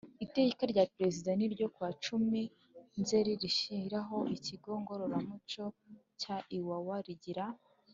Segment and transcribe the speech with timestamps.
[0.25, 2.41] Iteka rya Perezida N ryo ku wa cumi
[3.01, 5.63] nzeri rishyiraho ikigo Ngororamuco
[6.21, 7.47] cya Iwawa rigiha